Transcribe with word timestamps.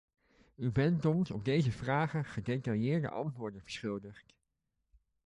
U 0.55 0.71
bent 0.71 1.05
ons 1.05 1.31
op 1.31 1.45
deze 1.45 1.71
vragen 1.71 2.25
gedetailleerde 2.25 3.09
antwoorden 3.09 3.61
verschuldigd. 3.61 4.25